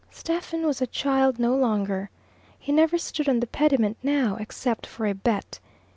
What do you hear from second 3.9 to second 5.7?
now, except for a bet.